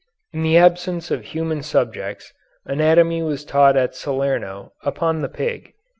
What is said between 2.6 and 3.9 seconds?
anatomy was taught